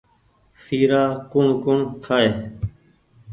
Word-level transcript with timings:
سيرآ 0.63 1.03
ڪوٚڻ 1.31 1.47
ڪوٚڻ 1.63 1.79
کآئي 2.03 2.29